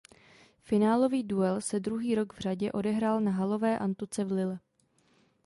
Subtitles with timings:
[0.61, 4.59] Finálový duel se druhý rok v řadě odehrál na halové antuce v Lille.